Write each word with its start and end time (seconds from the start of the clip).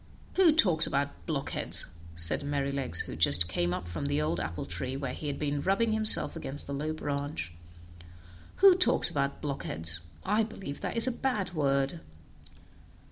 "Who 0.33 0.51
talks 0.51 0.87
about 0.87 1.27
blockheads?" 1.27 1.85
said 2.15 2.41
Merrylegs, 2.43 3.01
who 3.01 3.15
just 3.15 3.47
came 3.47 3.71
up 3.71 3.87
from 3.87 4.07
the 4.07 4.19
old 4.19 4.39
apple 4.39 4.65
tree, 4.65 4.97
where 4.97 5.13
he 5.13 5.27
had 5.27 5.37
been 5.37 5.61
rubbing 5.61 5.91
himself 5.91 6.35
against 6.35 6.65
the 6.65 6.73
low 6.73 6.91
branch. 6.91 7.53
"Who 8.55 8.75
talks 8.75 9.11
about 9.11 9.43
blockheads? 9.43 9.99
I 10.25 10.41
believe 10.41 10.81
that 10.81 10.97
is 10.97 11.05
a 11.05 11.11
bad 11.11 11.53
word." 11.53 11.99